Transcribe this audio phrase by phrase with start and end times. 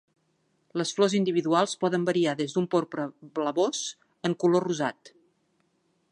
[0.81, 3.05] Les flors individuals poden variar des d'un porpra
[3.39, 3.83] blavós
[4.31, 5.13] en color rosat.